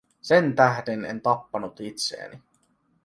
Sentähden 0.29 1.05
en 1.05 1.21
tappanut 1.21 1.79
itseäni. 1.79 2.41